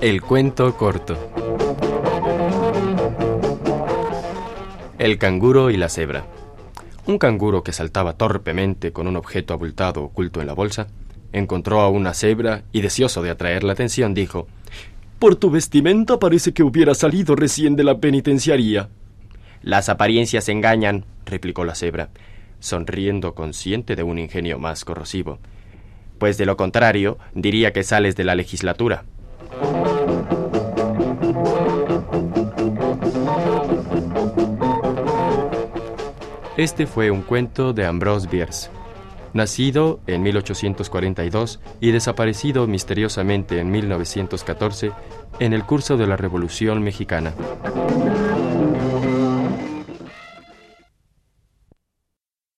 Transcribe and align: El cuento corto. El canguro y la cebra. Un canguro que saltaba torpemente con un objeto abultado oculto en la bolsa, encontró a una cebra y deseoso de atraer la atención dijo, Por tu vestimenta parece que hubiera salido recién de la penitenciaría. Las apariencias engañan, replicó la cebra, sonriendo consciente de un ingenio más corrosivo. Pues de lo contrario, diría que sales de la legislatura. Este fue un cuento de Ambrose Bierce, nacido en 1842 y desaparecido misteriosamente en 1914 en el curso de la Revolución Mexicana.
El 0.00 0.22
cuento 0.22 0.76
corto. 0.76 1.16
El 4.98 5.18
canguro 5.18 5.70
y 5.70 5.76
la 5.76 5.88
cebra. 5.88 6.24
Un 7.06 7.18
canguro 7.18 7.62
que 7.62 7.72
saltaba 7.72 8.12
torpemente 8.12 8.92
con 8.92 9.06
un 9.06 9.16
objeto 9.16 9.54
abultado 9.54 10.02
oculto 10.04 10.40
en 10.40 10.46
la 10.46 10.52
bolsa, 10.52 10.86
encontró 11.32 11.80
a 11.80 11.88
una 11.88 12.14
cebra 12.14 12.62
y 12.72 12.80
deseoso 12.80 13.22
de 13.22 13.30
atraer 13.30 13.64
la 13.64 13.72
atención 13.72 14.14
dijo, 14.14 14.46
Por 15.18 15.36
tu 15.36 15.50
vestimenta 15.50 16.18
parece 16.18 16.52
que 16.52 16.62
hubiera 16.62 16.94
salido 16.94 17.36
recién 17.36 17.76
de 17.76 17.84
la 17.84 17.98
penitenciaría. 17.98 18.88
Las 19.62 19.88
apariencias 19.88 20.48
engañan, 20.48 21.04
replicó 21.26 21.64
la 21.64 21.74
cebra, 21.74 22.10
sonriendo 22.60 23.34
consciente 23.34 23.96
de 23.96 24.02
un 24.02 24.18
ingenio 24.18 24.58
más 24.58 24.84
corrosivo. 24.84 25.38
Pues 26.18 26.36
de 26.38 26.46
lo 26.46 26.56
contrario, 26.56 27.18
diría 27.34 27.72
que 27.72 27.84
sales 27.84 28.16
de 28.16 28.24
la 28.24 28.34
legislatura. 28.34 29.04
Este 36.58 36.88
fue 36.88 37.12
un 37.12 37.22
cuento 37.22 37.72
de 37.72 37.86
Ambrose 37.86 38.26
Bierce, 38.26 38.68
nacido 39.32 40.00
en 40.08 40.24
1842 40.24 41.60
y 41.80 41.92
desaparecido 41.92 42.66
misteriosamente 42.66 43.60
en 43.60 43.70
1914 43.70 44.90
en 45.38 45.52
el 45.52 45.64
curso 45.64 45.96
de 45.96 46.08
la 46.08 46.16
Revolución 46.16 46.82
Mexicana. 46.82 47.32